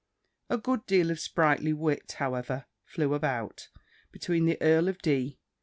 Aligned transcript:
A 0.49 0.57
good 0.57 0.87
deal 0.87 1.11
of 1.11 1.19
sprightly 1.19 1.73
wit, 1.73 2.13
however, 2.13 2.65
flew 2.85 3.13
about, 3.13 3.69
between 4.11 4.45
the 4.45 4.59
Earl 4.59 4.87
of 4.87 4.97
D. 5.03 5.37